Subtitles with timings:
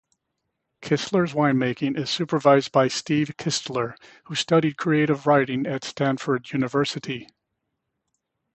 [0.81, 3.93] Kistler's winemaking is supervised by Steve Kistler,
[4.23, 7.27] who studied creative writing at Stanford University.